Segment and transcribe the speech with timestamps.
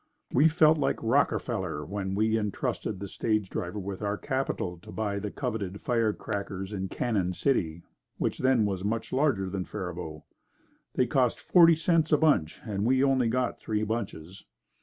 [0.33, 5.19] We felt like Rockefeller when we entrusted the stage driver with our capital to buy
[5.19, 7.83] the coveted firecrackers in Cannon City,
[8.17, 10.23] which then was much larger than Faribault.
[10.95, 14.43] They cost forty cents a bunch, so we only got three bunches.